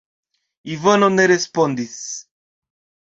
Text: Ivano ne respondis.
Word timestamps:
Ivano 0.75 1.07
ne 1.17 1.23
respondis. 1.31 1.93